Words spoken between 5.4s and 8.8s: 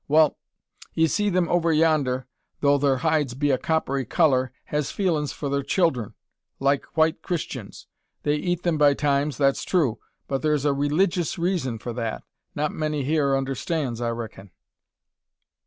thur childer like white Christyuns. They eat 'em